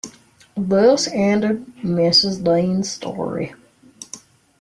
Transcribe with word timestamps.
Thus 0.57 1.07
ended 1.07 1.63
Mrs. 1.83 2.43
Dean’s 2.43 2.89
story. 2.91 3.53